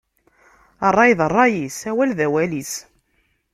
[0.91, 2.73] Ṛṛay d ṛṛay-is, awal d awal-is.